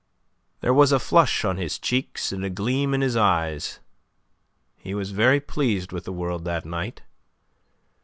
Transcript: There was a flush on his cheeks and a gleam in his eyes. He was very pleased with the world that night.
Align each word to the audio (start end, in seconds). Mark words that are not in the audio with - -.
There 0.61 0.73
was 0.73 0.91
a 0.91 0.97
flush 0.97 1.45
on 1.45 1.57
his 1.57 1.77
cheeks 1.77 2.31
and 2.31 2.43
a 2.43 2.49
gleam 2.49 2.95
in 2.95 3.01
his 3.01 3.15
eyes. 3.15 3.79
He 4.75 4.95
was 4.95 5.11
very 5.11 5.39
pleased 5.39 5.91
with 5.91 6.05
the 6.05 6.11
world 6.11 6.43
that 6.45 6.65
night. 6.65 7.03